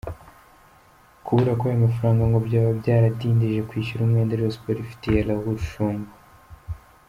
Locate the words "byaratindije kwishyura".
2.81-4.01